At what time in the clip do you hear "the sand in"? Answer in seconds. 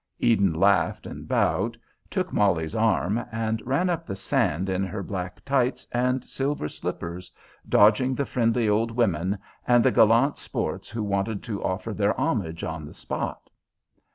4.07-4.83